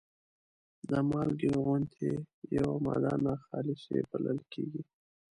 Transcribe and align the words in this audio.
د 0.89 0.91
مالګې 1.09 1.49
غوندې 1.61 2.11
یوه 2.57 2.75
ماده 2.85 3.13
ناخالصې 3.25 3.97
بلل 4.09 4.39
کیږي. 4.51 4.81